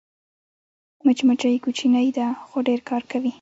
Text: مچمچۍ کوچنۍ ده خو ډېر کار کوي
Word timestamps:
مچمچۍ 1.05 1.55
کوچنۍ 1.65 2.07
ده 2.17 2.27
خو 2.47 2.57
ډېر 2.67 2.79
کار 2.89 3.03
کوي 3.11 3.29